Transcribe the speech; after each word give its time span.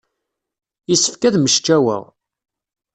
Yessefk 0.89 1.21
ad 1.23 1.35
mmecčaweɣ. 1.37 2.03